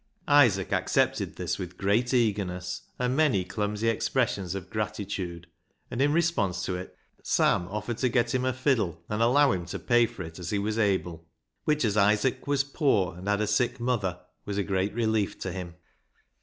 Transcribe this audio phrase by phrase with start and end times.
[0.27, 5.45] Isaac accepted this with great eagerness and many clumsy expressions of gratitude.
[5.91, 9.67] And in response to it Sam offered to get him a fiddle and allow him
[9.67, 11.27] to pay for it as he was able,
[11.65, 15.51] which, as Isaac was poor and had a sick mother, was a great relief to
[15.51, 15.75] him.